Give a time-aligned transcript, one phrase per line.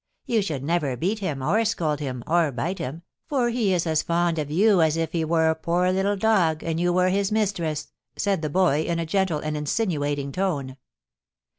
[0.25, 4.01] You should never beat him, or scold him, or bite him, for he is as
[4.01, 7.31] fond of you as if he were a poor little dog, and you were his
[7.31, 10.77] mistress!" said the boy, in a gentle and insinuating tone.